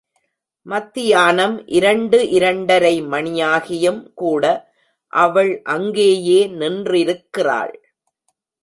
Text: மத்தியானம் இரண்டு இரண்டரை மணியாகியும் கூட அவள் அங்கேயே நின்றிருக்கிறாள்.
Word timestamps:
மத்தியானம் 0.65 1.67
இரண்டு 1.67 2.29
இரண்டரை 2.29 3.01
மணியாகியும் 3.01 4.01
கூட 4.13 4.43
அவள் 5.13 5.61
அங்கேயே 5.61 6.47
நின்றிருக்கிறாள். 6.47 7.73